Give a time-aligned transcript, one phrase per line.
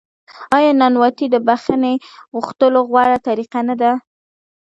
[0.57, 1.93] آیا نانواتې د بخښنې
[2.39, 3.91] غوښتلو غوره طریقه نه ده؟